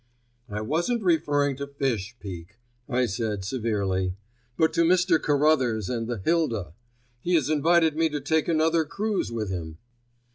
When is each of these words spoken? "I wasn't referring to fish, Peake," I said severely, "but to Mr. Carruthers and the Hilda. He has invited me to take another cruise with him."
"I 0.49 0.61
wasn't 0.61 1.03
referring 1.03 1.57
to 1.57 1.67
fish, 1.67 2.15
Peake," 2.19 2.55
I 2.89 3.05
said 3.05 3.45
severely, 3.45 4.15
"but 4.57 4.73
to 4.73 4.81
Mr. 4.83 5.21
Carruthers 5.21 5.91
and 5.91 6.07
the 6.07 6.17
Hilda. 6.25 6.73
He 7.19 7.35
has 7.35 7.51
invited 7.51 7.95
me 7.95 8.09
to 8.09 8.19
take 8.19 8.47
another 8.47 8.83
cruise 8.83 9.31
with 9.31 9.51
him." 9.51 9.77